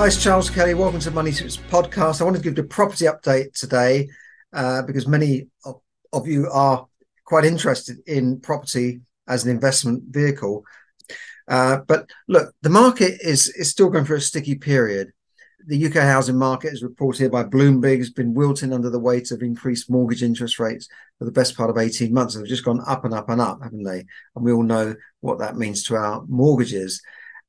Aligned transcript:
Hi, 0.00 0.06
it's 0.06 0.16
Charles 0.16 0.48
Kelly. 0.48 0.72
Welcome 0.72 1.00
to 1.00 1.10
Money 1.10 1.30
Tips 1.30 1.58
podcast. 1.58 2.22
I 2.22 2.24
wanted 2.24 2.38
to 2.38 2.44
give 2.44 2.56
you 2.56 2.64
a 2.64 2.66
property 2.66 3.04
update 3.04 3.52
today 3.52 4.08
uh, 4.50 4.80
because 4.80 5.06
many 5.06 5.48
of, 5.66 5.82
of 6.14 6.26
you 6.26 6.48
are 6.50 6.86
quite 7.26 7.44
interested 7.44 7.98
in 8.06 8.40
property 8.40 9.02
as 9.28 9.44
an 9.44 9.50
investment 9.50 10.04
vehicle. 10.06 10.64
Uh, 11.46 11.80
but 11.86 12.08
look, 12.28 12.54
the 12.62 12.70
market 12.70 13.20
is 13.20 13.48
is 13.48 13.68
still 13.68 13.90
going 13.90 14.06
through 14.06 14.16
a 14.16 14.22
sticky 14.22 14.54
period. 14.54 15.12
The 15.66 15.84
UK 15.84 15.96
housing 15.96 16.38
market, 16.38 16.72
as 16.72 16.82
reported 16.82 17.30
by 17.30 17.44
Bloomberg, 17.44 17.98
has 17.98 18.08
been 18.08 18.32
wilting 18.32 18.72
under 18.72 18.88
the 18.88 18.98
weight 18.98 19.30
of 19.30 19.42
increased 19.42 19.90
mortgage 19.90 20.22
interest 20.22 20.58
rates 20.58 20.88
for 21.18 21.26
the 21.26 21.30
best 21.30 21.58
part 21.58 21.68
of 21.68 21.76
18 21.76 22.10
months. 22.10 22.36
They've 22.36 22.46
just 22.46 22.64
gone 22.64 22.80
up 22.86 23.04
and 23.04 23.12
up 23.12 23.28
and 23.28 23.42
up, 23.42 23.62
haven't 23.62 23.84
they? 23.84 24.06
And 24.34 24.46
we 24.46 24.52
all 24.52 24.62
know 24.62 24.94
what 25.20 25.40
that 25.40 25.58
means 25.58 25.84
to 25.84 25.96
our 25.96 26.24
mortgages. 26.26 27.02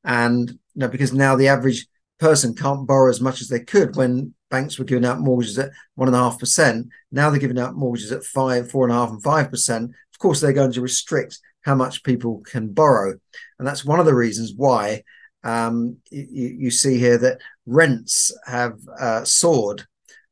And 0.03 0.49
you 0.49 0.57
know, 0.75 0.89
because 0.89 1.13
now 1.13 1.37
the 1.37 1.47
average 1.47 1.87
person 2.21 2.53
can't 2.53 2.87
borrow 2.87 3.09
as 3.09 3.19
much 3.19 3.41
as 3.41 3.47
they 3.47 3.59
could 3.59 3.95
when 3.95 4.33
banks 4.51 4.77
were 4.77 4.85
giving 4.85 5.05
out 5.05 5.19
mortgages 5.19 5.57
at 5.57 5.71
one 5.95 6.07
and 6.07 6.15
a 6.15 6.19
half 6.19 6.37
percent. 6.37 6.87
Now 7.11 7.29
they're 7.29 7.39
giving 7.39 7.59
out 7.59 7.75
mortgages 7.75 8.11
at 8.11 8.23
five, 8.23 8.69
four 8.69 8.85
and 8.85 8.93
a 8.93 8.95
half, 8.95 9.09
and 9.09 9.23
five 9.23 9.49
percent. 9.49 9.89
Of 10.13 10.19
course, 10.19 10.39
they're 10.39 10.53
going 10.53 10.71
to 10.73 10.81
restrict 10.81 11.39
how 11.63 11.73
much 11.73 12.03
people 12.03 12.43
can 12.45 12.73
borrow, 12.73 13.15
and 13.57 13.67
that's 13.67 13.83
one 13.83 13.99
of 13.99 14.05
the 14.05 14.13
reasons 14.13 14.53
why 14.55 15.03
um, 15.43 15.97
you, 16.11 16.55
you, 16.59 16.71
see 16.71 16.99
here 16.99 17.17
that 17.17 17.39
rents 17.65 18.31
have 18.45 18.77
uh, 18.99 19.23
soared. 19.25 19.83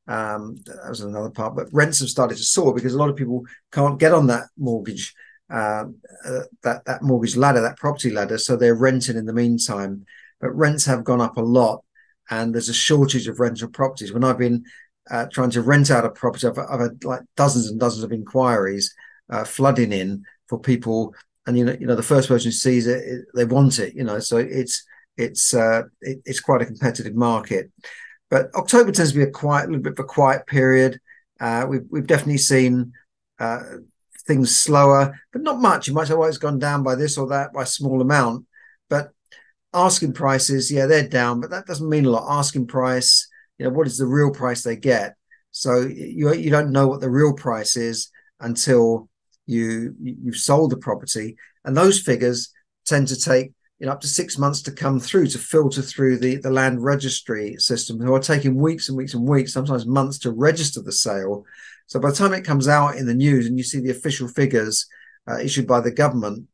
Um, 0.08 0.58
that 0.66 0.90
was 0.90 1.02
another 1.02 1.32
part, 1.32 1.56
but 1.56 1.68
rents 1.72 2.00
have 2.00 2.10
started 2.10 2.38
to 2.38 2.44
soar 2.44 2.74
because 2.74 2.94
a 2.94 2.98
lot 2.98 3.10
of 3.10 3.16
people 3.16 3.46
can't 3.72 4.00
get 4.00 4.12
on 4.12 4.28
that 4.28 4.46
mortgage, 4.58 5.16
uh, 5.52 5.86
uh, 6.26 6.42
that 6.62 6.86
that 6.86 7.02
mortgage 7.02 7.36
ladder, 7.36 7.62
that 7.62 7.78
property 7.78 8.12
ladder, 8.12 8.38
so 8.38 8.56
they're 8.56 8.76
renting 8.76 9.18
in 9.18 9.26
the 9.26 9.34
meantime 9.34 10.06
but 10.40 10.56
rents 10.56 10.86
have 10.86 11.04
gone 11.04 11.22
up 11.22 11.38
a 11.38 11.42
lot 11.42 11.84
and 12.30 12.54
there's 12.54 12.70
a 12.70 12.74
shortage 12.74 13.28
of 13.28 13.40
rental 13.40 13.70
properties. 13.70 14.14
When 14.14 14.24
I've 14.24 14.38
been 14.38 14.64
uh, 15.10 15.26
trying 15.32 15.50
to 15.52 15.62
rent 15.62 15.90
out 15.90 16.06
a 16.06 16.10
property, 16.10 16.48
I've, 16.48 16.60
I've, 16.60 16.80
had 16.80 17.04
like 17.04 17.22
dozens 17.36 17.68
and 17.68 17.80
dozens 17.80 18.04
of 18.04 18.12
inquiries 18.12 18.94
uh, 19.30 19.44
flooding 19.44 19.92
in 19.92 20.24
for 20.48 20.60
people. 20.60 21.16
And 21.46 21.58
you 21.58 21.66
know, 21.66 21.76
you 21.80 21.88
know, 21.88 21.96
the 21.96 22.04
first 22.04 22.28
person 22.28 22.48
who 22.48 22.52
sees 22.52 22.88
it, 22.88 23.04
it 23.04 23.26
they 23.34 23.46
want 23.46 23.80
it. 23.80 23.96
You 23.96 24.04
know, 24.04 24.20
so 24.20 24.38
it's 24.38 24.84
it's 25.18 25.54
uh, 25.54 25.84
it, 26.02 26.20
it's 26.26 26.40
quite 26.40 26.62
a 26.62 26.66
competitive 26.66 27.16
market. 27.16 27.72
But 28.30 28.54
October 28.54 28.92
tends 28.92 29.12
to 29.12 29.18
be 29.18 29.24
a 29.24 29.32
quiet, 29.32 29.66
a 29.66 29.68
little 29.70 29.82
bit 29.82 29.94
of 29.94 30.00
a 30.00 30.04
quiet 30.04 30.46
period. 30.46 31.00
Uh, 31.40 31.66
we've 31.68 31.86
we've 31.90 32.08
definitely 32.08 32.38
seen 32.38 32.94
uh, 33.40 33.64
things 34.28 34.56
slower, 34.56 35.20
but 35.34 35.42
not 35.42 35.60
much. 35.60 35.88
You 35.88 35.96
might 35.96 36.08
say, 36.08 36.14
well, 36.14 36.30
it's 36.30 36.38
gone 36.38 36.60
down 36.60 36.84
by 36.84 36.94
this 36.94 37.18
or 37.18 37.28
that 37.30 37.52
by 37.54 37.64
a 37.64 37.68
small 37.68 38.02
amount. 38.02 38.46
But 38.90 39.12
asking 39.74 40.14
prices, 40.14 40.72
yeah, 40.72 40.86
they're 40.86 41.08
down, 41.08 41.42
but 41.42 41.50
that 41.52 41.66
doesn't 41.66 41.90
mean 41.90 42.06
a 42.06 42.10
lot. 42.10 42.28
Asking 42.30 42.68
price, 42.68 43.28
you 43.58 43.66
know, 43.66 43.72
what 43.72 43.88
is 43.88 43.98
the 43.98 44.08
real 44.08 44.32
price 44.32 44.64
they 44.64 44.76
get? 44.76 45.16
So 45.52 45.82
you 45.82 46.34
you 46.34 46.50
don't 46.50 46.72
know 46.72 46.88
what 46.88 47.02
the 47.02 47.10
real 47.10 47.34
price 47.34 47.76
is 47.76 48.10
until 48.40 49.10
you 49.46 49.96
you've 50.02 50.38
sold 50.38 50.72
the 50.72 50.78
property, 50.78 51.38
and 51.66 51.76
those 51.76 52.00
figures 52.00 52.52
tend 52.86 53.08
to 53.10 53.20
take 53.20 53.52
you 53.80 53.86
know 53.86 53.94
up 53.94 54.02
to 54.02 54.08
six 54.08 54.38
months 54.38 54.62
to 54.64 54.72
come 54.72 55.00
through 55.00 55.28
to 55.28 55.40
filter 55.40 55.82
through 55.82 56.18
the 56.18 56.36
the 56.38 56.52
land 56.52 56.84
registry 56.84 57.56
system, 57.58 58.00
who 58.00 58.14
are 58.14 58.20
taking 58.20 58.56
weeks 58.56 58.90
and 58.90 58.98
weeks 58.98 59.14
and 59.14 59.28
weeks, 59.28 59.54
sometimes 59.54 59.86
months 59.86 60.20
to 60.20 60.32
register 60.32 60.82
the 60.82 60.92
sale. 60.92 61.46
So 61.88 62.00
by 62.00 62.12
the 62.12 62.16
time 62.16 62.34
it 62.34 62.46
comes 62.46 62.68
out 62.68 62.98
in 62.98 63.08
the 63.08 63.16
news 63.16 63.48
and 63.48 63.58
you 63.58 63.64
see 63.64 63.80
the 63.80 63.90
official 63.90 64.28
figures 64.28 64.86
uh, 65.28 65.40
issued 65.40 65.66
by 65.66 65.82
the 65.82 65.92
government, 65.92 66.48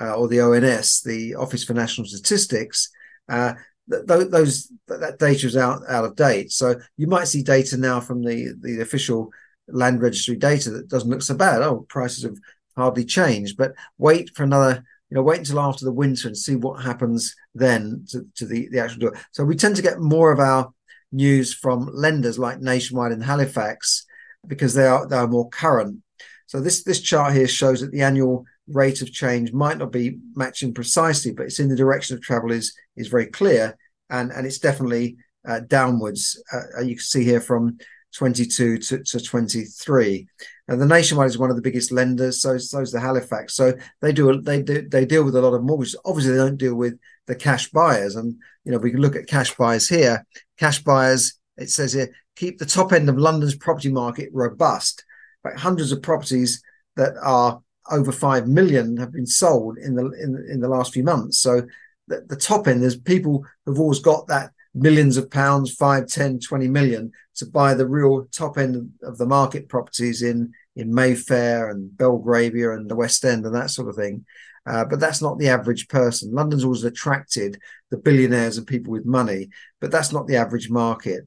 uh, 0.00 0.14
or 0.14 0.28
the 0.28 0.40
ONS, 0.40 1.02
the 1.02 1.34
Office 1.34 1.64
for 1.64 1.74
National 1.74 2.06
Statistics, 2.06 2.90
uh, 3.28 3.54
th- 3.90 4.06
th- 4.06 4.28
those 4.30 4.72
that 4.88 5.18
data 5.18 5.46
is 5.46 5.56
out 5.56 5.82
out 5.88 6.04
of 6.04 6.16
date. 6.16 6.50
So 6.50 6.76
you 6.96 7.06
might 7.06 7.28
see 7.28 7.42
data 7.42 7.76
now 7.76 8.00
from 8.00 8.22
the 8.22 8.54
the 8.60 8.80
official 8.80 9.30
land 9.68 10.02
registry 10.02 10.36
data 10.36 10.70
that 10.70 10.88
doesn't 10.88 11.10
look 11.10 11.22
so 11.22 11.34
bad. 11.34 11.62
Oh, 11.62 11.86
prices 11.88 12.24
have 12.24 12.36
hardly 12.76 13.04
changed, 13.04 13.56
but 13.56 13.72
wait 13.98 14.30
for 14.34 14.44
another. 14.44 14.84
You 15.10 15.16
know, 15.16 15.22
wait 15.22 15.40
until 15.40 15.60
after 15.60 15.84
the 15.84 15.92
winter 15.92 16.26
and 16.26 16.36
see 16.36 16.56
what 16.56 16.82
happens 16.82 17.36
then 17.54 18.06
to, 18.08 18.26
to 18.36 18.46
the, 18.46 18.70
the 18.70 18.78
actual 18.78 19.00
door. 19.00 19.20
So 19.32 19.44
we 19.44 19.56
tend 19.56 19.76
to 19.76 19.82
get 19.82 20.00
more 20.00 20.32
of 20.32 20.40
our 20.40 20.72
news 21.12 21.52
from 21.52 21.90
lenders 21.92 22.38
like 22.38 22.62
Nationwide 22.62 23.12
and 23.12 23.22
Halifax 23.22 24.06
because 24.46 24.72
they 24.74 24.86
are 24.86 25.06
they 25.06 25.16
are 25.16 25.28
more 25.28 25.48
current. 25.50 25.98
So 26.46 26.60
this 26.60 26.82
this 26.82 27.00
chart 27.00 27.34
here 27.34 27.48
shows 27.48 27.80
that 27.80 27.92
the 27.92 28.02
annual 28.02 28.44
rate 28.72 29.02
of 29.02 29.12
change 29.12 29.52
might 29.52 29.78
not 29.78 29.92
be 29.92 30.18
matching 30.34 30.74
precisely, 30.74 31.32
but 31.32 31.46
it's 31.46 31.60
in 31.60 31.68
the 31.68 31.76
direction 31.76 32.16
of 32.16 32.22
travel 32.22 32.50
is 32.50 32.74
is 32.96 33.08
very 33.08 33.26
clear, 33.26 33.76
and 34.10 34.30
and 34.32 34.46
it's 34.46 34.58
definitely 34.58 35.16
uh, 35.46 35.60
downwards. 35.60 36.42
Uh, 36.52 36.80
you 36.80 36.96
can 36.96 37.04
see 37.04 37.24
here 37.24 37.40
from 37.40 37.78
22 38.14 38.78
to, 38.78 39.02
to 39.02 39.20
23. 39.20 40.26
And 40.68 40.80
the 40.80 40.86
Nationwide 40.86 41.28
is 41.28 41.38
one 41.38 41.50
of 41.50 41.56
the 41.56 41.62
biggest 41.62 41.92
lenders, 41.92 42.40
so 42.40 42.56
so 42.58 42.80
is 42.80 42.92
the 42.92 43.00
Halifax. 43.00 43.54
So 43.54 43.72
they 44.00 44.12
do 44.12 44.40
they 44.40 44.62
do 44.62 44.88
they 44.88 45.04
deal 45.04 45.24
with 45.24 45.36
a 45.36 45.40
lot 45.40 45.54
of 45.54 45.62
mortgages. 45.62 45.96
Obviously, 46.04 46.32
they 46.32 46.38
don't 46.38 46.56
deal 46.56 46.74
with 46.74 46.98
the 47.26 47.34
cash 47.34 47.70
buyers, 47.70 48.16
and 48.16 48.36
you 48.64 48.72
know 48.72 48.78
we 48.78 48.90
can 48.90 49.00
look 49.00 49.16
at 49.16 49.26
cash 49.26 49.54
buyers 49.54 49.88
here. 49.88 50.24
Cash 50.58 50.82
buyers, 50.82 51.34
it 51.56 51.70
says 51.70 51.92
here, 51.92 52.14
keep 52.36 52.58
the 52.58 52.66
top 52.66 52.92
end 52.92 53.08
of 53.08 53.18
London's 53.18 53.56
property 53.56 53.90
market 53.90 54.30
robust. 54.32 55.04
Like 55.44 55.56
hundreds 55.56 55.90
of 55.90 56.02
properties 56.02 56.62
that 56.96 57.14
are 57.20 57.60
over 57.90 58.12
five 58.12 58.46
million 58.46 58.96
have 58.96 59.12
been 59.12 59.26
sold 59.26 59.78
in 59.78 59.94
the 59.94 60.06
in, 60.06 60.46
in 60.50 60.60
the 60.60 60.68
last 60.68 60.92
few 60.92 61.02
months. 61.02 61.38
So 61.38 61.62
the, 62.08 62.24
the 62.28 62.36
top 62.36 62.68
end, 62.68 62.82
there's 62.82 62.96
people 62.96 63.44
who've 63.64 63.80
always 63.80 64.00
got 64.00 64.26
that 64.28 64.50
millions 64.74 65.16
of 65.16 65.30
pounds, 65.30 65.74
5, 65.74 66.06
10, 66.06 66.40
20 66.40 66.68
million 66.68 67.12
to 67.36 67.46
buy 67.46 67.74
the 67.74 67.86
real 67.86 68.26
top 68.32 68.56
end 68.56 68.92
of 69.02 69.18
the 69.18 69.26
market 69.26 69.68
properties 69.68 70.22
in 70.22 70.52
in 70.74 70.94
Mayfair 70.94 71.68
and 71.68 71.94
Belgravia 71.96 72.72
and 72.72 72.90
the 72.90 72.96
West 72.96 73.24
End 73.24 73.44
and 73.44 73.54
that 73.54 73.70
sort 73.70 73.88
of 73.88 73.96
thing. 73.96 74.24
Uh, 74.64 74.84
but 74.84 75.00
that's 75.00 75.20
not 75.20 75.38
the 75.38 75.48
average 75.48 75.88
person. 75.88 76.32
London's 76.32 76.64
always 76.64 76.84
attracted 76.84 77.60
the 77.90 77.96
billionaires 77.96 78.58
and 78.58 78.66
people 78.66 78.92
with 78.92 79.04
money, 79.04 79.50
but 79.80 79.90
that's 79.90 80.12
not 80.12 80.26
the 80.26 80.36
average 80.36 80.70
market. 80.70 81.26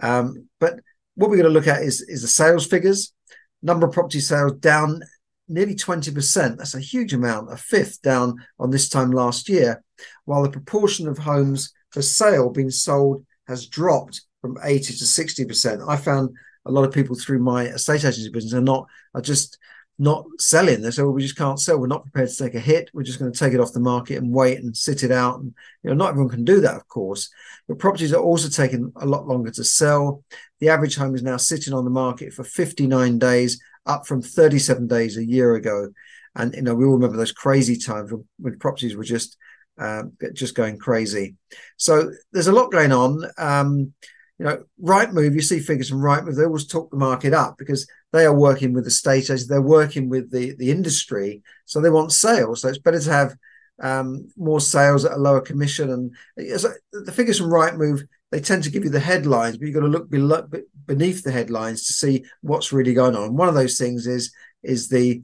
Um, 0.00 0.48
but 0.60 0.80
what 1.14 1.28
we're 1.28 1.36
going 1.36 1.48
to 1.48 1.52
look 1.52 1.66
at 1.66 1.82
is, 1.82 2.00
is 2.02 2.22
the 2.22 2.28
sales 2.28 2.66
figures. 2.66 3.12
Number 3.62 3.86
of 3.86 3.92
property 3.92 4.20
sales 4.20 4.52
down 4.54 5.00
nearly 5.48 5.74
20%. 5.74 6.56
That's 6.56 6.74
a 6.74 6.80
huge 6.80 7.12
amount, 7.12 7.52
a 7.52 7.56
fifth 7.56 8.02
down 8.02 8.36
on 8.58 8.70
this 8.70 8.88
time 8.88 9.10
last 9.10 9.48
year, 9.48 9.82
while 10.24 10.42
the 10.42 10.50
proportion 10.50 11.08
of 11.08 11.18
homes 11.18 11.72
for 11.90 12.02
sale 12.02 12.50
being 12.50 12.70
sold 12.70 13.24
has 13.46 13.66
dropped 13.66 14.22
from 14.40 14.58
80 14.62 14.94
to 14.94 15.04
60%. 15.04 15.88
I 15.88 15.96
found 15.96 16.30
a 16.64 16.70
lot 16.70 16.84
of 16.84 16.92
people 16.92 17.16
through 17.16 17.38
my 17.38 17.64
estate 17.64 18.04
agency 18.04 18.28
business 18.30 18.54
are 18.54 18.60
not, 18.60 18.86
are 19.14 19.20
just 19.20 19.58
not 19.98 20.26
selling. 20.38 20.82
They 20.82 20.90
say, 20.90 21.02
well, 21.02 21.12
we 21.12 21.22
just 21.22 21.38
can't 21.38 21.60
sell. 21.60 21.78
We're 21.78 21.86
not 21.86 22.02
prepared 22.02 22.28
to 22.28 22.36
take 22.36 22.54
a 22.54 22.60
hit. 22.60 22.90
We're 22.92 23.02
just 23.02 23.18
going 23.18 23.32
to 23.32 23.38
take 23.38 23.54
it 23.54 23.60
off 23.60 23.72
the 23.72 23.80
market 23.80 24.18
and 24.18 24.32
wait 24.32 24.58
and 24.58 24.76
sit 24.76 25.02
it 25.02 25.10
out. 25.10 25.40
And, 25.40 25.54
you 25.82 25.90
know, 25.90 25.96
not 25.96 26.10
everyone 26.10 26.30
can 26.30 26.44
do 26.44 26.60
that, 26.60 26.74
of 26.74 26.86
course. 26.88 27.30
But 27.66 27.78
properties 27.78 28.12
are 28.12 28.22
also 28.22 28.48
taking 28.48 28.92
a 28.96 29.06
lot 29.06 29.26
longer 29.26 29.50
to 29.52 29.64
sell. 29.64 30.22
The 30.60 30.68
average 30.68 30.96
home 30.96 31.14
is 31.14 31.22
now 31.22 31.38
sitting 31.38 31.72
on 31.72 31.84
the 31.84 31.90
market 31.90 32.34
for 32.34 32.44
59 32.44 33.18
days 33.18 33.60
up 33.86 34.06
from 34.06 34.22
37 34.22 34.86
days 34.86 35.16
a 35.16 35.24
year 35.24 35.54
ago. 35.54 35.88
And 36.34 36.54
you 36.54 36.62
know, 36.62 36.74
we 36.74 36.84
all 36.84 36.94
remember 36.94 37.16
those 37.16 37.32
crazy 37.32 37.76
times 37.76 38.12
when, 38.12 38.24
when 38.38 38.58
properties 38.58 38.96
were 38.96 39.04
just 39.04 39.36
uh, 39.78 40.04
just 40.32 40.54
going 40.54 40.78
crazy. 40.78 41.36
So 41.76 42.10
there's 42.32 42.46
a 42.46 42.52
lot 42.52 42.72
going 42.72 42.92
on. 42.92 43.24
Um, 43.38 43.92
you 44.38 44.44
know, 44.44 44.64
Rightmove, 44.82 45.34
you 45.34 45.40
see 45.40 45.60
figures 45.60 45.88
from 45.88 46.00
Rightmove, 46.00 46.36
they 46.36 46.44
always 46.44 46.66
talk 46.66 46.90
the 46.90 46.96
market 46.96 47.32
up 47.32 47.56
because 47.56 47.86
they 48.12 48.26
are 48.26 48.34
working 48.34 48.74
with 48.74 48.84
the 48.84 48.90
state 48.90 49.24
agents, 49.24 49.46
they're 49.46 49.62
working 49.62 50.08
with 50.08 50.30
the, 50.30 50.54
the 50.58 50.70
industry, 50.70 51.42
so 51.64 51.80
they 51.80 51.88
want 51.88 52.12
sales. 52.12 52.60
So 52.60 52.68
it's 52.68 52.78
better 52.78 53.00
to 53.00 53.10
have 53.10 53.36
um, 53.82 54.28
more 54.36 54.60
sales 54.60 55.04
at 55.04 55.12
a 55.12 55.16
lower 55.16 55.40
commission. 55.40 55.90
And 55.90 56.14
the 56.36 57.12
figures 57.12 57.38
from 57.38 57.50
Rightmove, 57.50 58.06
they 58.30 58.40
tend 58.40 58.64
to 58.64 58.70
give 58.70 58.84
you 58.84 58.90
the 58.90 59.00
headlines, 59.00 59.56
but 59.56 59.66
you've 59.66 59.74
got 59.74 59.82
to 59.82 59.86
look 59.86 60.10
below, 60.10 60.48
beneath 60.86 61.22
the 61.22 61.32
headlines 61.32 61.86
to 61.86 61.92
see 61.92 62.24
what's 62.40 62.72
really 62.72 62.94
going 62.94 63.16
on. 63.16 63.36
One 63.36 63.48
of 63.48 63.54
those 63.54 63.78
things 63.78 64.06
is 64.06 64.32
is 64.62 64.88
the 64.88 65.22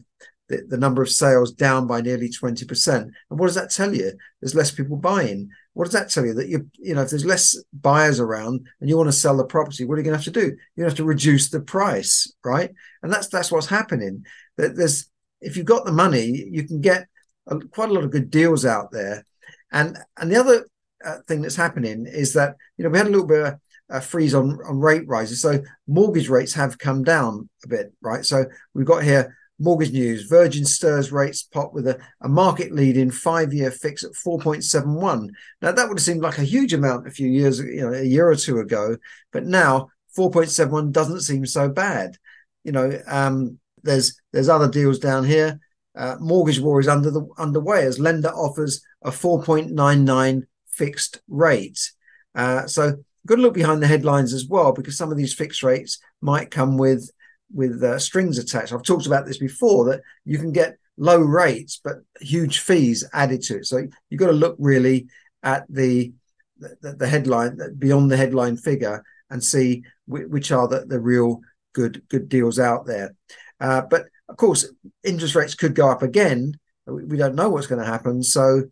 the, 0.48 0.64
the 0.68 0.76
number 0.76 1.02
of 1.02 1.10
sales 1.10 1.52
down 1.52 1.86
by 1.86 2.00
nearly 2.00 2.28
20%. 2.28 2.94
And 2.96 3.14
what 3.30 3.46
does 3.46 3.54
that 3.54 3.70
tell 3.70 3.94
you? 3.94 4.12
There's 4.40 4.54
less 4.54 4.70
people 4.70 4.96
buying. 4.96 5.48
What 5.72 5.84
does 5.84 5.94
that 5.94 6.10
tell 6.10 6.26
you? 6.26 6.34
That 6.34 6.48
you, 6.48 6.68
you 6.78 6.94
know, 6.94 7.02
if 7.02 7.10
there's 7.10 7.24
less 7.24 7.56
buyers 7.72 8.20
around 8.20 8.66
and 8.80 8.90
you 8.90 8.96
want 8.96 9.08
to 9.08 9.12
sell 9.16 9.36
the 9.36 9.44
property, 9.44 9.84
what 9.84 9.94
are 9.94 9.98
you 9.98 10.04
going 10.04 10.12
to 10.12 10.18
have 10.18 10.32
to 10.32 10.40
do? 10.40 10.56
You 10.76 10.84
have 10.84 10.96
to 10.96 11.04
reduce 11.04 11.48
the 11.48 11.60
price, 11.60 12.32
right? 12.44 12.70
And 13.02 13.10
that's 13.10 13.28
that's 13.28 13.50
what's 13.50 13.68
happening. 13.68 14.26
That 14.58 14.76
there's 14.76 15.08
if 15.40 15.56
you've 15.56 15.66
got 15.66 15.86
the 15.86 15.92
money, 15.92 16.48
you 16.50 16.64
can 16.64 16.80
get 16.80 17.06
a, 17.46 17.58
quite 17.58 17.88
a 17.88 17.92
lot 17.92 18.04
of 18.04 18.10
good 18.10 18.30
deals 18.30 18.66
out 18.66 18.92
there. 18.92 19.24
And 19.70 19.96
and 20.18 20.30
the 20.30 20.36
other 20.36 20.66
uh, 21.04 21.18
thing 21.26 21.42
that's 21.42 21.56
happening 21.56 22.06
is 22.06 22.32
that 22.34 22.56
you 22.76 22.84
know 22.84 22.90
we 22.90 22.98
had 22.98 23.06
a 23.06 23.10
little 23.10 23.26
bit 23.26 23.46
of 23.46 23.54
a 23.90 24.00
freeze 24.00 24.34
on 24.34 24.58
on 24.66 24.78
rate 24.78 25.06
rises, 25.06 25.40
so 25.40 25.62
mortgage 25.86 26.28
rates 26.28 26.54
have 26.54 26.78
come 26.78 27.02
down 27.02 27.48
a 27.64 27.68
bit, 27.68 27.92
right? 28.00 28.24
So 28.24 28.44
we've 28.74 28.86
got 28.86 29.02
here 29.02 29.36
mortgage 29.58 29.92
news: 29.92 30.24
Virgin 30.24 30.64
stirs 30.64 31.12
rates 31.12 31.42
pop 31.42 31.72
with 31.72 31.86
a, 31.86 31.98
a 32.20 32.28
market 32.28 32.72
leading 32.72 33.10
five-year 33.10 33.70
fix 33.70 34.04
at 34.04 34.12
4.71. 34.12 35.28
Now 35.60 35.72
that 35.72 35.88
would 35.88 35.98
have 35.98 36.04
seemed 36.04 36.22
like 36.22 36.38
a 36.38 36.44
huge 36.44 36.72
amount 36.72 37.06
a 37.06 37.10
few 37.10 37.28
years, 37.28 37.58
you 37.60 37.82
know, 37.82 37.92
a 37.92 38.02
year 38.02 38.28
or 38.28 38.36
two 38.36 38.58
ago, 38.58 38.96
but 39.32 39.44
now 39.44 39.88
4.71 40.16 40.92
doesn't 40.92 41.20
seem 41.20 41.46
so 41.46 41.68
bad. 41.68 42.16
You 42.64 42.72
know, 42.72 42.98
um, 43.06 43.58
there's 43.82 44.20
there's 44.32 44.48
other 44.48 44.68
deals 44.68 44.98
down 44.98 45.24
here. 45.24 45.60
Uh, 45.94 46.16
mortgage 46.20 46.58
war 46.58 46.80
is 46.80 46.88
under 46.88 47.10
the 47.10 47.26
underway 47.36 47.84
as 47.84 47.98
lender 47.98 48.30
offers 48.30 48.82
a 49.02 49.10
4.99 49.10 50.44
fixed 50.72 51.20
rate. 51.28 51.92
Uh, 52.34 52.66
so 52.66 52.96
got 53.26 53.36
to 53.36 53.42
look 53.42 53.54
behind 53.54 53.82
the 53.82 53.86
headlines 53.86 54.32
as 54.32 54.46
well 54.46 54.72
because 54.72 54.96
some 54.96 55.10
of 55.10 55.16
these 55.16 55.34
fixed 55.34 55.62
rates 55.62 55.98
might 56.20 56.50
come 56.50 56.76
with 56.76 57.10
with 57.54 57.82
uh, 57.82 57.98
strings 57.98 58.38
attached. 58.38 58.72
I've 58.72 58.82
talked 58.82 59.06
about 59.06 59.26
this 59.26 59.38
before 59.38 59.84
that 59.86 60.00
you 60.24 60.38
can 60.38 60.52
get 60.52 60.78
low 60.96 61.18
rates 61.18 61.80
but 61.82 61.98
huge 62.20 62.60
fees 62.60 63.04
added 63.12 63.42
to 63.42 63.58
it. 63.58 63.66
So 63.66 63.86
you've 64.08 64.20
got 64.20 64.28
to 64.28 64.32
look 64.32 64.56
really 64.58 65.08
at 65.42 65.64
the 65.68 66.12
the, 66.58 66.94
the 66.94 67.08
headline 67.08 67.58
beyond 67.78 68.10
the 68.10 68.16
headline 68.16 68.56
figure 68.56 69.02
and 69.30 69.42
see 69.42 69.82
which 70.06 70.52
are 70.52 70.68
the, 70.68 70.84
the 70.86 71.00
real 71.00 71.40
good 71.72 72.02
good 72.08 72.28
deals 72.28 72.58
out 72.58 72.86
there. 72.86 73.14
Uh, 73.60 73.82
but 73.82 74.06
of 74.28 74.36
course, 74.36 74.66
interest 75.04 75.34
rates 75.34 75.54
could 75.54 75.74
go 75.74 75.90
up 75.90 76.02
again. 76.02 76.54
We 76.86 77.16
don't 77.16 77.34
know 77.34 77.50
what's 77.50 77.66
going 77.66 77.80
to 77.80 77.90
happen. 77.90 78.22
So 78.22 78.64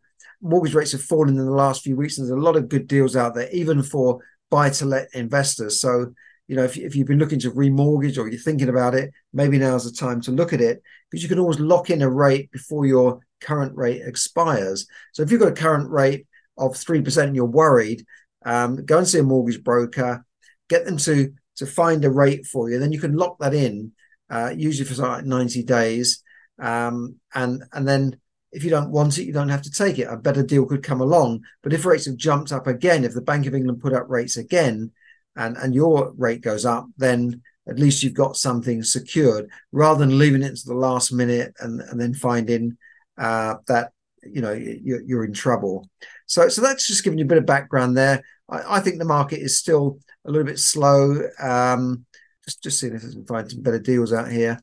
mortgage 0.43 0.75
rates 0.75 0.93
have 0.93 1.03
fallen 1.03 1.37
in 1.37 1.45
the 1.45 1.51
last 1.51 1.83
few 1.83 1.97
weeks. 1.97 2.19
And 2.19 2.27
there's 2.27 2.39
a 2.39 2.43
lot 2.43 2.57
of 2.57 2.69
good 2.69 2.87
deals 2.87 3.17
out 3.17 3.35
there, 3.35 3.49
even 3.51 3.83
for 3.83 4.21
buy 4.51 4.71
to 4.71 4.85
let 4.85 5.09
investors. 5.15 5.81
So, 5.81 6.13
you 6.49 6.57
know, 6.57 6.65
if, 6.65 6.77
if 6.77 6.97
you've 6.97 7.07
been 7.07 7.19
looking 7.19 7.39
to 7.41 7.53
remortgage 7.53 8.19
or 8.19 8.29
you're 8.29 8.41
thinking 8.41 8.69
about 8.69 8.95
it, 8.95 9.13
maybe 9.33 9.59
now's 9.59 9.85
the 9.85 9.97
time 9.97 10.21
to 10.23 10.33
look 10.33 10.53
at 10.53 10.61
it 10.61 10.83
because 11.11 11.23
you 11.23 11.29
can 11.29 11.39
always 11.39 11.61
lock 11.61 11.91
in 11.91 12.03
a 12.03 12.11
rate 12.11 12.51
before 12.51 12.87
your 12.87 13.21
current 13.41 13.77
rate 13.77 14.03
expires. 14.05 14.87
So 15.13 15.23
if 15.23 15.31
you've 15.31 15.41
got 15.41 15.53
a 15.53 15.55
current 15.55 15.91
rate 15.91 16.27
of 16.59 16.73
3% 16.73 17.23
and 17.23 17.37
you're 17.37 17.45
worried, 17.45 18.05
um, 18.45 18.85
go 18.85 18.99
and 18.99 19.09
see 19.09 19.19
a 19.19 19.23
mortgage 19.23 19.63
broker, 19.63 20.25
get 20.69 20.85
them 20.85 20.97
to 20.99 21.33
to 21.57 21.67
find 21.67 22.05
a 22.07 22.11
rate 22.11 22.47
for 22.47 22.71
you. 22.71 22.79
Then 22.79 22.93
you 22.93 22.99
can 22.99 23.17
lock 23.17 23.39
that 23.41 23.53
in, 23.53 23.93
uh, 24.31 24.55
usually 24.57 24.89
for 24.89 25.03
like 25.03 25.27
90 25.27 25.63
days. 25.65 26.23
Um, 26.59 27.17
and 27.35 27.63
and 27.73 27.87
then 27.87 28.19
if 28.53 28.65
you 28.65 28.71
don't 28.71 28.91
want 28.91 29.19
it, 29.19 29.25
you 29.25 29.33
don't 29.33 29.49
have 29.49 29.63
to 29.63 29.71
take 29.71 29.99
it. 29.99 30.09
A 30.11 30.17
better 30.17 30.43
deal 30.43 30.67
could 30.67 30.83
come 30.83 31.01
along. 31.01 31.45
But 31.63 31.73
if 31.73 31.85
rates 31.85 32.07
have 32.07 32.17
jumped 32.17 32.53
up 32.53 32.67
again, 32.67 33.05
if 33.05 33.15
the 33.15 33.21
Bank 33.21 33.47
of 33.47 33.55
England 33.55 33.81
put 33.81 33.93
up 33.93 34.09
rates 34.09 34.37
again 34.37 34.91
and, 35.37 35.57
and 35.57 35.75
your 35.75 36.13
rate 36.17 36.41
goes 36.41 36.65
up, 36.65 36.87
then 36.97 37.43
at 37.69 37.79
least 37.79 38.03
you've 38.03 38.15
got 38.15 38.37
something 38.37 38.83
secured 38.83 39.49
rather 39.71 40.01
than 40.01 40.19
leaving 40.19 40.43
it 40.43 40.57
to 40.57 40.67
the 40.67 40.75
last 40.75 41.13
minute 41.13 41.55
and, 41.61 41.81
and 41.81 42.01
then 42.01 42.13
finding 42.13 42.77
uh, 43.19 43.57
that 43.69 43.93
you 44.23 44.41
know 44.41 44.53
you're, 44.53 45.03
you're, 45.03 45.25
in 45.25 45.33
trouble. 45.33 45.89
So 46.27 46.49
so 46.49 46.61
that's 46.61 46.87
just 46.87 47.05
giving 47.05 47.19
you 47.19 47.25
a 47.25 47.29
bit 47.29 47.39
of 47.39 47.47
background 47.47 47.97
there. 47.97 48.23
I, 48.49 48.77
I 48.77 48.81
think 48.81 48.99
the 48.99 49.05
market 49.05 49.39
is 49.39 49.59
still 49.59 49.99
a 50.25 50.31
little 50.31 50.47
bit 50.47 50.59
slow. 50.59 51.23
Um, 51.39 52.05
just 52.45 52.63
just 52.63 52.81
seeing 52.81 52.95
if 52.95 53.05
I 53.05 53.09
can 53.09 53.27
find 53.27 53.51
some 53.51 53.63
better 53.63 53.79
deals 53.79 54.13
out 54.13 54.31
here. 54.31 54.59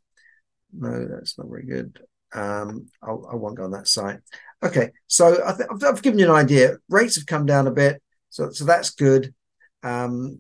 No, 0.74 1.08
that's 1.08 1.38
not 1.38 1.48
very 1.48 1.66
good. 1.66 2.00
Um, 2.34 2.88
I'll, 3.02 3.28
I 3.32 3.36
will 3.36 3.50
not 3.50 3.58
go 3.58 3.64
on 3.64 3.72
that 3.72 3.88
site. 3.88 4.20
Okay, 4.64 4.92
so 5.08 5.44
I 5.44 5.54
I've, 5.88 6.02
given 6.02 6.20
you 6.20 6.26
an 6.26 6.32
idea. 6.32 6.78
Rates 6.90 7.16
have 7.16 7.28
come 7.28 7.46
down 7.46 7.68
a 7.68 7.72
bit, 7.72 8.02
so 8.30 8.50
so 8.52 8.66
that's 8.66 8.90
good. 8.90 9.34
Um, 9.84 10.40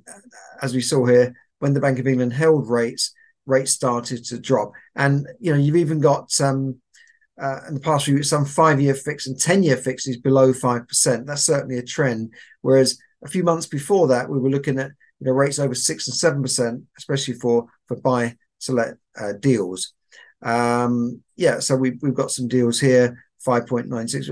as 0.61 0.73
we 0.73 0.81
saw 0.81 1.05
here, 1.05 1.35
when 1.59 1.73
the 1.73 1.79
Bank 1.79 1.99
of 1.99 2.07
England 2.07 2.33
held 2.33 2.67
rates, 2.69 3.13
rates 3.45 3.71
started 3.71 4.25
to 4.25 4.39
drop, 4.39 4.71
and 4.95 5.27
you 5.39 5.51
know 5.51 5.57
you've 5.57 5.75
even 5.75 5.99
got 5.99 6.31
some 6.31 6.81
uh, 7.39 7.59
in 7.67 7.75
the 7.75 7.79
past 7.79 8.05
few 8.05 8.23
some 8.23 8.45
five-year 8.45 8.95
fix 8.95 9.27
and 9.27 9.39
ten-year 9.39 9.77
fixes 9.77 10.17
below 10.17 10.51
five 10.51 10.87
percent. 10.87 11.27
That's 11.27 11.43
certainly 11.43 11.77
a 11.77 11.83
trend. 11.83 12.33
Whereas 12.61 12.97
a 13.23 13.29
few 13.29 13.43
months 13.43 13.67
before 13.67 14.07
that, 14.07 14.29
we 14.29 14.39
were 14.39 14.49
looking 14.49 14.79
at 14.79 14.91
you 15.19 15.27
know 15.27 15.33
rates 15.33 15.59
over 15.59 15.75
six 15.75 16.07
and 16.07 16.15
seven 16.15 16.41
percent, 16.41 16.83
especially 16.97 17.35
for 17.35 17.67
for 17.87 17.97
buy 17.97 18.35
to 18.61 18.71
let 18.71 18.95
uh, 19.19 19.33
deals. 19.39 19.93
Um, 20.41 21.21
yeah, 21.37 21.59
so 21.59 21.75
we, 21.75 21.91
we've 22.01 22.13
got 22.13 22.31
some 22.31 22.47
deals 22.47 22.79
here, 22.79 23.23
5.96. 23.45 24.29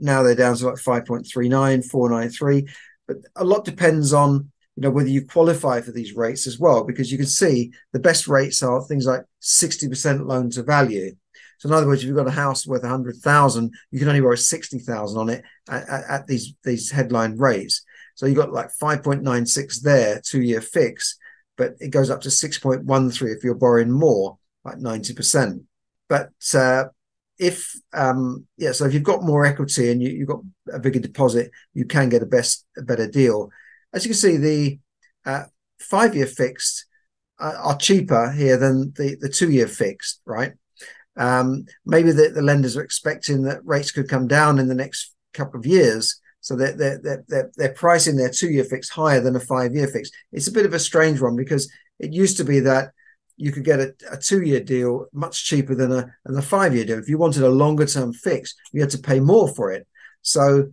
Now 0.00 0.22
they're 0.22 0.34
down 0.34 0.56
to 0.56 0.66
like 0.66 0.76
5.39, 0.76 1.84
493. 1.84 2.66
But 3.06 3.18
a 3.36 3.44
lot 3.44 3.64
depends 3.64 4.12
on 4.12 4.50
you 4.74 4.82
know 4.82 4.90
whether 4.90 5.08
you 5.08 5.24
qualify 5.24 5.80
for 5.80 5.92
these 5.92 6.14
rates 6.14 6.46
as 6.46 6.58
well, 6.58 6.84
because 6.84 7.12
you 7.12 7.18
can 7.18 7.26
see 7.26 7.72
the 7.92 7.98
best 7.98 8.26
rates 8.26 8.62
are 8.62 8.82
things 8.82 9.06
like 9.06 9.22
60% 9.40 10.26
loan 10.26 10.50
to 10.50 10.62
value. 10.62 11.14
So 11.58 11.68
in 11.68 11.74
other 11.74 11.86
words, 11.86 12.02
if 12.02 12.08
you've 12.08 12.16
got 12.16 12.28
a 12.28 12.32
house 12.32 12.66
worth 12.66 12.82
100,000, 12.82 13.72
you 13.90 13.98
can 13.98 14.08
only 14.08 14.20
borrow 14.20 14.34
60,000 14.34 15.18
on 15.18 15.28
it 15.30 15.44
at, 15.70 15.88
at, 15.88 16.04
at, 16.08 16.26
these 16.26 16.54
these 16.62 16.90
headline 16.90 17.38
rates. 17.38 17.82
So 18.14 18.26
you've 18.26 18.36
got 18.36 18.52
like 18.52 18.70
5.96 18.82 19.80
there, 19.80 20.20
two 20.22 20.42
year 20.42 20.60
fix, 20.60 21.16
but 21.56 21.74
it 21.80 21.88
goes 21.88 22.10
up 22.10 22.20
to 22.22 22.28
6.13 22.28 23.34
if 23.34 23.44
you're 23.44 23.54
borrowing 23.54 23.90
more 23.90 24.38
like 24.64 24.76
90%. 24.76 25.64
But 26.08 26.30
uh, 26.54 26.84
if, 27.38 27.74
um, 27.92 28.46
yeah, 28.56 28.72
so 28.72 28.84
if 28.84 28.94
you've 28.94 29.02
got 29.02 29.22
more 29.22 29.44
equity 29.44 29.90
and 29.90 30.02
you, 30.02 30.20
have 30.20 30.28
got 30.28 30.40
a 30.74 30.78
bigger 30.78 31.00
deposit, 31.00 31.50
you 31.74 31.84
can 31.84 32.08
get 32.08 32.22
a 32.22 32.26
best, 32.26 32.64
a 32.78 32.82
better 32.82 33.08
deal. 33.08 33.50
As 33.92 34.04
you 34.04 34.10
can 34.10 34.16
see, 34.16 34.36
the 34.36 34.78
uh, 35.24 35.44
five 35.80 36.14
year 36.14 36.26
fixed 36.26 36.86
uh, 37.38 37.54
are 37.62 37.76
cheaper 37.76 38.30
here 38.32 38.56
than 38.56 38.92
the, 38.96 39.16
the 39.20 39.28
two 39.28 39.50
year 39.50 39.66
fixed, 39.66 40.20
right? 40.24 40.52
Um, 41.16 41.66
maybe 41.84 42.12
the, 42.12 42.28
the 42.28 42.42
lenders 42.42 42.76
are 42.76 42.82
expecting 42.82 43.42
that 43.42 43.64
rates 43.64 43.90
could 43.90 44.08
come 44.08 44.26
down 44.26 44.58
in 44.58 44.68
the 44.68 44.74
next 44.74 45.14
couple 45.32 45.58
of 45.58 45.66
years. 45.66 46.20
So 46.40 46.54
they're, 46.56 46.76
they're, 46.76 47.24
they're, 47.26 47.50
they're 47.56 47.72
pricing 47.72 48.16
their 48.16 48.30
two 48.30 48.48
year 48.48 48.64
fix 48.64 48.88
higher 48.88 49.20
than 49.20 49.36
a 49.36 49.40
five 49.40 49.74
year 49.74 49.88
fix. 49.88 50.10
It's 50.32 50.48
a 50.48 50.52
bit 50.52 50.66
of 50.66 50.74
a 50.74 50.78
strange 50.78 51.20
one 51.20 51.36
because 51.36 51.70
it 51.98 52.12
used 52.12 52.36
to 52.36 52.44
be 52.44 52.60
that 52.60 52.92
you 53.36 53.52
could 53.52 53.64
get 53.64 53.80
a, 53.80 53.94
a 54.10 54.16
two-year 54.16 54.60
deal 54.60 55.06
much 55.12 55.44
cheaper 55.44 55.74
than 55.74 55.92
a, 55.92 56.14
than 56.24 56.38
a 56.38 56.42
five-year 56.42 56.84
deal. 56.84 56.98
If 56.98 57.08
you 57.08 57.18
wanted 57.18 57.42
a 57.42 57.48
longer-term 57.48 58.12
fix, 58.12 58.54
you 58.72 58.80
had 58.80 58.90
to 58.90 58.98
pay 58.98 59.20
more 59.20 59.48
for 59.48 59.70
it. 59.72 59.86
So, 60.22 60.72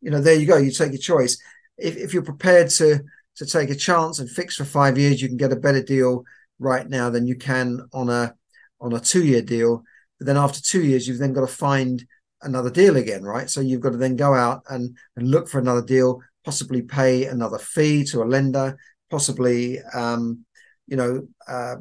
you 0.00 0.10
know, 0.10 0.20
there 0.20 0.34
you 0.34 0.46
go. 0.46 0.56
You 0.56 0.70
take 0.70 0.92
your 0.92 1.00
choice. 1.00 1.38
If, 1.76 1.96
if 1.96 2.12
you're 2.12 2.22
prepared 2.22 2.70
to 2.70 3.00
to 3.36 3.46
take 3.46 3.70
a 3.70 3.74
chance 3.74 4.20
and 4.20 4.30
fix 4.30 4.56
for 4.56 4.64
five 4.64 4.96
years, 4.96 5.20
you 5.20 5.28
can 5.28 5.36
get 5.36 5.52
a 5.52 5.56
better 5.56 5.82
deal 5.82 6.24
right 6.58 6.88
now 6.88 7.10
than 7.10 7.26
you 7.26 7.36
can 7.36 7.80
on 7.92 8.08
a 8.08 8.34
on 8.80 8.92
a 8.92 9.00
two-year 9.00 9.42
deal. 9.42 9.82
But 10.18 10.26
then 10.26 10.36
after 10.36 10.60
two 10.60 10.82
years, 10.84 11.08
you've 11.08 11.18
then 11.18 11.32
got 11.32 11.40
to 11.40 11.46
find 11.46 12.04
another 12.42 12.70
deal 12.70 12.96
again, 12.96 13.22
right? 13.22 13.50
So 13.50 13.60
you've 13.60 13.80
got 13.80 13.90
to 13.90 13.96
then 13.96 14.16
go 14.16 14.34
out 14.34 14.62
and, 14.68 14.96
and 15.16 15.30
look 15.30 15.48
for 15.48 15.58
another 15.58 15.82
deal, 15.82 16.20
possibly 16.44 16.82
pay 16.82 17.24
another 17.24 17.58
fee 17.58 18.04
to 18.04 18.22
a 18.22 18.24
lender, 18.24 18.76
possibly 19.10 19.80
um, 19.94 20.44
you 20.86 20.96
know, 20.96 21.26
uh, 21.48 21.76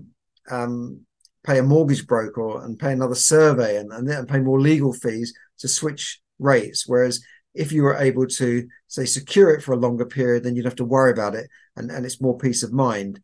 um, 0.49 1.01
pay 1.43 1.59
a 1.59 1.63
mortgage 1.63 2.07
broker 2.07 2.63
and 2.63 2.79
pay 2.79 2.93
another 2.93 3.15
survey 3.15 3.77
and, 3.77 3.91
and 3.91 4.07
then 4.07 4.25
pay 4.25 4.39
more 4.39 4.59
legal 4.59 4.93
fees 4.93 5.33
to 5.59 5.67
switch 5.67 6.21
rates. 6.39 6.87
Whereas 6.87 7.21
if 7.53 7.71
you 7.71 7.83
were 7.83 7.95
able 7.95 8.27
to 8.27 8.67
say 8.87 9.05
secure 9.05 9.53
it 9.53 9.61
for 9.61 9.73
a 9.73 9.77
longer 9.77 10.05
period, 10.05 10.43
then 10.43 10.55
you'd 10.55 10.65
have 10.65 10.75
to 10.77 10.85
worry 10.85 11.11
about 11.11 11.35
it 11.35 11.49
and, 11.75 11.91
and 11.91 12.05
it's 12.05 12.21
more 12.21 12.37
peace 12.37 12.63
of 12.63 12.71
mind. 12.71 13.19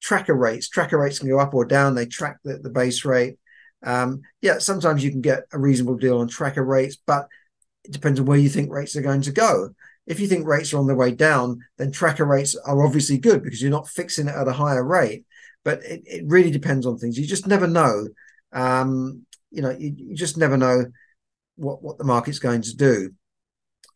Tracker 0.00 0.34
rates, 0.34 0.68
tracker 0.68 0.98
rates 0.98 1.18
can 1.18 1.28
go 1.28 1.38
up 1.38 1.54
or 1.54 1.64
down. 1.64 1.94
They 1.94 2.06
track 2.06 2.38
the, 2.44 2.58
the 2.58 2.70
base 2.70 3.04
rate. 3.04 3.38
Um, 3.84 4.22
yeah, 4.40 4.58
sometimes 4.58 5.02
you 5.02 5.10
can 5.10 5.20
get 5.20 5.44
a 5.52 5.58
reasonable 5.58 5.96
deal 5.96 6.18
on 6.18 6.28
tracker 6.28 6.64
rates, 6.64 6.96
but 7.06 7.26
it 7.84 7.92
depends 7.92 8.20
on 8.20 8.26
where 8.26 8.38
you 8.38 8.48
think 8.48 8.70
rates 8.70 8.96
are 8.96 9.02
going 9.02 9.22
to 9.22 9.32
go. 9.32 9.70
If 10.06 10.18
you 10.18 10.26
think 10.26 10.46
rates 10.46 10.72
are 10.72 10.78
on 10.78 10.86
their 10.86 10.96
way 10.96 11.12
down, 11.12 11.60
then 11.78 11.92
tracker 11.92 12.24
rates 12.24 12.56
are 12.56 12.84
obviously 12.84 13.18
good 13.18 13.42
because 13.42 13.62
you're 13.62 13.70
not 13.70 13.88
fixing 13.88 14.28
it 14.28 14.34
at 14.34 14.48
a 14.48 14.52
higher 14.52 14.84
rate. 14.84 15.24
But 15.64 15.82
it, 15.84 16.02
it 16.04 16.24
really 16.26 16.50
depends 16.50 16.86
on 16.86 16.98
things. 16.98 17.18
You 17.18 17.26
just 17.26 17.46
never 17.46 17.68
know. 17.68 18.08
Um, 18.52 19.26
you 19.50 19.62
know, 19.62 19.70
you, 19.70 19.94
you, 19.96 20.16
just 20.16 20.36
never 20.36 20.56
know 20.56 20.86
what, 21.56 21.82
what 21.82 21.98
the 21.98 22.04
market's 22.04 22.40
going 22.40 22.62
to 22.62 22.76
do. 22.76 23.12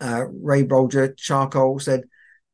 Uh, 0.01 0.27
Ray 0.29 0.63
Boulger, 0.63 1.17
Charcol, 1.17 1.83
said, 1.83 2.05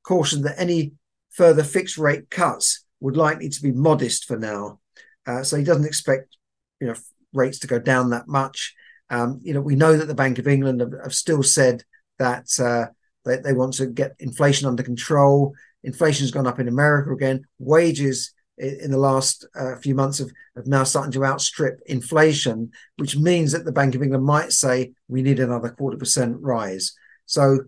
caution 0.02 0.42
that 0.42 0.58
any 0.58 0.92
further 1.30 1.62
fixed 1.62 1.98
rate 1.98 2.30
cuts 2.30 2.84
would 3.00 3.16
likely 3.16 3.48
to 3.48 3.62
be 3.62 3.72
modest 3.72 4.24
for 4.26 4.38
now. 4.38 4.80
Uh, 5.26 5.42
so 5.42 5.56
he 5.56 5.64
doesn't 5.64 5.86
expect, 5.86 6.36
you 6.80 6.86
know, 6.86 6.94
rates 7.32 7.58
to 7.60 7.66
go 7.66 7.78
down 7.78 8.10
that 8.10 8.28
much. 8.28 8.74
Um, 9.10 9.40
you 9.42 9.52
know, 9.52 9.60
we 9.60 9.76
know 9.76 9.96
that 9.96 10.06
the 10.06 10.14
Bank 10.14 10.38
of 10.38 10.48
England 10.48 10.80
have, 10.80 10.92
have 11.02 11.14
still 11.14 11.42
said 11.42 11.84
that 12.18 12.46
uh, 12.58 12.86
they, 13.24 13.36
they 13.36 13.52
want 13.52 13.74
to 13.74 13.86
get 13.86 14.16
inflation 14.18 14.68
under 14.68 14.82
control. 14.82 15.54
Inflation's 15.84 16.30
gone 16.30 16.46
up 16.46 16.60
in 16.60 16.68
America 16.68 17.12
again. 17.12 17.44
Wages 17.58 18.32
in 18.58 18.90
the 18.90 18.98
last 18.98 19.46
uh, 19.58 19.76
few 19.76 19.94
months 19.94 20.18
have, 20.18 20.30
have 20.56 20.66
now 20.66 20.84
starting 20.84 21.12
to 21.12 21.24
outstrip 21.24 21.80
inflation, 21.86 22.70
which 22.96 23.16
means 23.16 23.52
that 23.52 23.64
the 23.64 23.72
Bank 23.72 23.94
of 23.94 24.02
England 24.02 24.24
might 24.24 24.52
say 24.52 24.92
we 25.08 25.22
need 25.22 25.40
another 25.40 25.70
quarter 25.70 25.96
percent 25.96 26.36
rise. 26.40 26.92
So, 27.26 27.60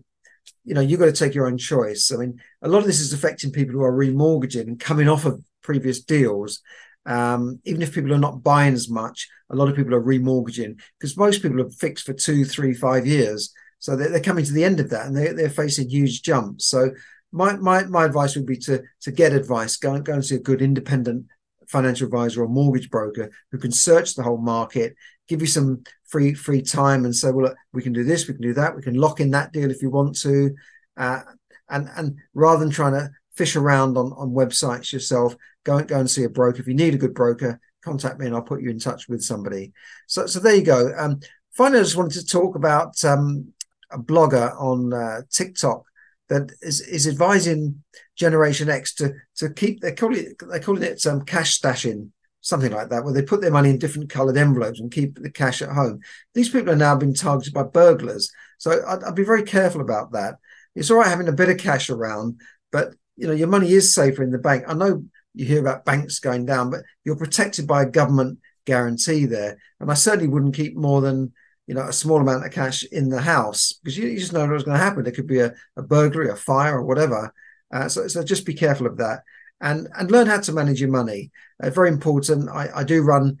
you 0.63 0.73
know, 0.73 0.81
you've 0.81 0.99
got 0.99 1.07
to 1.07 1.11
take 1.11 1.33
your 1.33 1.47
own 1.47 1.57
choice. 1.57 2.11
I 2.11 2.17
mean, 2.17 2.39
a 2.61 2.69
lot 2.69 2.79
of 2.79 2.85
this 2.85 2.99
is 2.99 3.13
affecting 3.13 3.51
people 3.51 3.73
who 3.73 3.83
are 3.83 3.91
remortgaging 3.91 4.67
and 4.67 4.79
coming 4.79 5.09
off 5.09 5.25
of 5.25 5.43
previous 5.61 6.01
deals. 6.01 6.61
Um, 7.07 7.59
even 7.65 7.81
if 7.81 7.93
people 7.93 8.13
are 8.13 8.19
not 8.19 8.43
buying 8.43 8.73
as 8.73 8.89
much, 8.89 9.27
a 9.49 9.55
lot 9.55 9.69
of 9.69 9.75
people 9.75 9.93
are 9.93 10.01
remortgaging 10.01 10.79
because 10.97 11.17
most 11.17 11.41
people 11.41 11.61
are 11.61 11.69
fixed 11.69 12.05
for 12.05 12.13
two, 12.13 12.45
three, 12.45 12.73
five 12.73 13.05
years. 13.05 13.53
So 13.79 13.95
they're, 13.95 14.09
they're 14.09 14.19
coming 14.19 14.45
to 14.45 14.53
the 14.53 14.63
end 14.63 14.79
of 14.79 14.89
that 14.89 15.05
and 15.05 15.15
they, 15.15 15.31
they're 15.31 15.49
facing 15.49 15.89
huge 15.89 16.21
jumps. 16.23 16.65
So 16.65 16.91
my, 17.31 17.55
my, 17.57 17.83
my 17.85 18.05
advice 18.05 18.35
would 18.35 18.45
be 18.45 18.57
to, 18.59 18.81
to 19.01 19.11
get 19.11 19.33
advice, 19.33 19.77
go, 19.77 19.99
go 19.99 20.13
and 20.13 20.25
see 20.25 20.35
a 20.35 20.39
good 20.39 20.61
independent 20.61 21.25
financial 21.67 22.05
advisor 22.05 22.43
or 22.43 22.47
mortgage 22.47 22.89
broker 22.89 23.31
who 23.51 23.57
can 23.57 23.71
search 23.71 24.15
the 24.15 24.23
whole 24.23 24.37
market, 24.37 24.95
give 25.27 25.41
you 25.41 25.47
some 25.47 25.83
free 26.05 26.33
free 26.33 26.61
time 26.61 27.05
and 27.05 27.15
say, 27.15 27.31
well, 27.31 27.47
look, 27.47 27.57
we 27.73 27.81
can 27.81 27.93
do 27.93 28.03
this, 28.03 28.27
we 28.27 28.33
can 28.33 28.43
do 28.43 28.53
that, 28.53 28.75
we 28.75 28.81
can 28.81 28.95
lock 28.95 29.19
in 29.19 29.31
that 29.31 29.51
deal 29.51 29.71
if 29.71 29.81
you 29.81 29.89
want 29.89 30.17
to. 30.19 30.53
Uh, 30.97 31.21
and 31.69 31.89
and 31.95 32.17
rather 32.33 32.59
than 32.59 32.69
trying 32.69 32.93
to 32.93 33.09
fish 33.35 33.55
around 33.55 33.97
on, 33.97 34.13
on 34.13 34.29
websites 34.29 34.93
yourself, 34.93 35.35
go 35.63 35.77
and 35.77 35.87
go 35.87 35.99
and 35.99 36.09
see 36.09 36.23
a 36.23 36.29
broker. 36.29 36.59
If 36.59 36.67
you 36.67 36.73
need 36.73 36.93
a 36.93 36.99
good 36.99 37.13
broker, 37.13 37.59
contact 37.83 38.19
me 38.19 38.27
and 38.27 38.35
I'll 38.35 38.41
put 38.41 38.61
you 38.61 38.69
in 38.69 38.79
touch 38.79 39.09
with 39.09 39.23
somebody. 39.23 39.73
So 40.07 40.27
so 40.27 40.39
there 40.39 40.55
you 40.55 40.63
go. 40.63 40.93
Um, 40.97 41.19
finally, 41.51 41.79
I 41.79 41.83
just 41.83 41.97
wanted 41.97 42.19
to 42.19 42.27
talk 42.27 42.55
about 42.55 43.03
um, 43.03 43.53
a 43.95 43.99
blogger 43.99 44.59
on 44.59 44.93
uh, 44.93 45.21
TikTok 45.29 45.83
that 46.29 46.51
is, 46.61 46.81
is 46.81 47.07
advising 47.07 47.83
Generation 48.15 48.69
X 48.69 48.93
to 48.95 49.13
to 49.37 49.49
keep 49.49 49.81
they 49.81 49.93
call 49.93 50.15
it 50.15 50.37
they're 50.39 50.59
calling 50.59 50.83
it 50.83 51.05
um, 51.05 51.21
cash 51.21 51.59
stashing 51.59 52.09
something 52.45 52.71
like 52.71 52.89
that, 52.89 53.03
where 53.03 53.13
they 53.13 53.23
put 53.23 53.41
their 53.41 53.51
money 53.51 53.71
in 53.71 53.79
different 53.79 54.07
coloured 54.07 54.37
envelopes 54.37 54.79
and 54.79 54.91
keep 54.91 55.19
the 55.19 55.31
cash 55.31 55.63
at 55.63 55.69
home. 55.69 55.99
These 56.35 56.49
people 56.49 56.69
are 56.69 56.75
now 56.75 56.95
being 56.95 57.15
targeted 57.15 57.55
by 57.55 57.63
burglars, 57.63 58.31
so 58.59 58.83
I'd, 58.87 59.03
I'd 59.03 59.15
be 59.15 59.23
very 59.23 59.43
careful 59.43 59.81
about 59.81 60.11
that. 60.11 60.35
It's 60.75 60.91
all 60.91 60.97
right 60.97 61.07
having 61.07 61.27
a 61.27 61.33
bit 61.33 61.49
of 61.49 61.57
cash 61.57 61.89
around, 61.89 62.39
but 62.71 62.93
you 63.17 63.27
know 63.27 63.33
your 63.33 63.47
money 63.47 63.71
is 63.71 63.93
safer 63.93 64.23
in 64.23 64.31
the 64.31 64.37
bank. 64.37 64.65
I 64.67 64.73
know 64.73 65.03
you 65.33 65.45
hear 65.45 65.59
about 65.59 65.85
banks 65.85 66.19
going 66.19 66.45
down, 66.45 66.69
but 66.69 66.81
you're 67.03 67.17
protected 67.17 67.67
by 67.67 67.81
a 67.81 67.89
government 67.89 68.39
guarantee 68.65 69.25
there, 69.25 69.57
and 69.79 69.89
I 69.89 69.95
certainly 69.95 70.27
wouldn't 70.27 70.55
keep 70.55 70.75
more 70.75 71.01
than 71.01 71.33
you 71.67 71.75
know, 71.75 71.81
a 71.81 71.93
small 71.93 72.21
amount 72.21 72.45
of 72.45 72.51
cash 72.51 72.83
in 72.83 73.09
the 73.09 73.21
house 73.21 73.73
because 73.73 73.97
you, 73.97 74.07
you 74.07 74.19
just 74.19 74.33
know 74.33 74.47
what's 74.47 74.63
going 74.63 74.77
to 74.77 74.83
happen. 74.83 75.05
It 75.05 75.15
could 75.15 75.27
be 75.27 75.39
a, 75.39 75.53
a 75.75 75.81
burglary, 75.81 76.29
a 76.29 76.35
fire, 76.35 76.77
or 76.77 76.83
whatever. 76.83 77.33
Uh, 77.73 77.89
so, 77.89 78.07
so 78.07 78.23
just 78.23 78.45
be 78.45 78.53
careful 78.53 78.85
of 78.87 78.97
that 78.97 79.21
and 79.61 79.87
and 79.97 80.11
learn 80.11 80.27
how 80.27 80.39
to 80.39 80.51
manage 80.51 80.81
your 80.81 80.91
money. 80.91 81.31
Uh, 81.61 81.69
very 81.69 81.89
important. 81.89 82.49
I, 82.49 82.69
I 82.75 82.83
do 82.83 83.01
run 83.01 83.37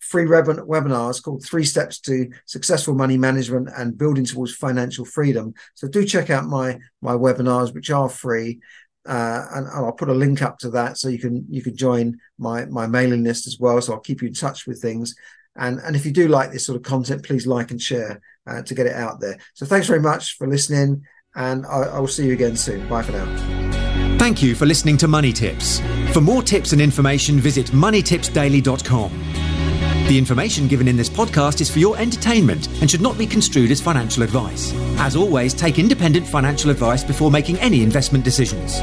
free 0.00 0.26
web- 0.26 0.46
webinars 0.46 1.22
called 1.22 1.44
Three 1.44 1.64
Steps 1.64 1.98
to 2.00 2.30
Successful 2.46 2.94
Money 2.94 3.18
Management 3.18 3.68
and 3.76 3.98
Building 3.98 4.24
Towards 4.24 4.54
Financial 4.54 5.04
Freedom. 5.04 5.52
So 5.74 5.88
do 5.88 6.04
check 6.04 6.30
out 6.30 6.46
my 6.46 6.78
my 7.02 7.14
webinars, 7.14 7.74
which 7.74 7.90
are 7.90 8.08
free. 8.08 8.60
Uh, 9.08 9.46
and, 9.54 9.66
and, 9.66 9.76
I'll 9.76 9.92
put 9.92 10.08
a 10.08 10.14
link 10.14 10.42
up 10.42 10.58
to 10.58 10.70
that 10.70 10.98
so 10.98 11.08
you 11.08 11.20
can 11.20 11.46
you 11.48 11.62
can 11.62 11.76
join 11.76 12.18
my 12.38 12.64
my 12.66 12.86
mailing 12.86 13.24
list 13.24 13.46
as 13.46 13.58
well. 13.58 13.80
So 13.80 13.92
I'll 13.92 14.00
keep 14.00 14.22
you 14.22 14.28
in 14.28 14.34
touch 14.34 14.66
with 14.66 14.82
things. 14.82 15.14
And, 15.58 15.80
and 15.80 15.96
if 15.96 16.04
you 16.04 16.12
do 16.12 16.28
like 16.28 16.52
this 16.52 16.66
sort 16.66 16.76
of 16.76 16.82
content, 16.82 17.24
please 17.24 17.46
like 17.46 17.70
and 17.70 17.80
share 17.80 18.20
uh, 18.46 18.62
to 18.62 18.74
get 18.74 18.86
it 18.86 18.94
out 18.94 19.20
there. 19.20 19.38
So 19.54 19.66
thanks 19.66 19.86
very 19.86 20.00
much 20.00 20.36
for 20.36 20.46
listening, 20.46 21.04
and 21.34 21.66
I, 21.66 21.82
I 21.82 21.98
will 21.98 22.08
see 22.08 22.26
you 22.26 22.32
again 22.32 22.56
soon. 22.56 22.88
Bye 22.88 23.02
for 23.02 23.12
now. 23.12 23.26
Thank 24.18 24.42
you 24.42 24.54
for 24.54 24.66
listening 24.66 24.96
to 24.98 25.08
Money 25.08 25.32
Tips. 25.32 25.80
For 26.12 26.20
more 26.20 26.42
tips 26.42 26.72
and 26.72 26.80
information, 26.80 27.38
visit 27.38 27.66
moneytipsdaily.com. 27.66 29.26
The 30.08 30.16
information 30.16 30.68
given 30.68 30.86
in 30.86 30.96
this 30.96 31.10
podcast 31.10 31.60
is 31.60 31.68
for 31.68 31.80
your 31.80 31.98
entertainment 31.98 32.68
and 32.80 32.88
should 32.88 33.00
not 33.00 33.18
be 33.18 33.26
construed 33.26 33.72
as 33.72 33.80
financial 33.80 34.22
advice. 34.22 34.72
As 34.98 35.16
always, 35.16 35.52
take 35.52 35.80
independent 35.80 36.26
financial 36.26 36.70
advice 36.70 37.02
before 37.02 37.30
making 37.30 37.58
any 37.58 37.82
investment 37.82 38.24
decisions. 38.24 38.78